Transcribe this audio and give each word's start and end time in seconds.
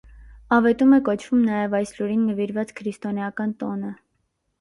Ավետում 0.55 0.95
է 0.97 0.99
կոչվում 1.09 1.43
նաև 1.49 1.75
այս 1.79 1.91
լուրին 1.97 2.23
նվիրված 2.31 2.73
քրիստոնեական 2.81 3.53
տոնը։ 3.61 3.93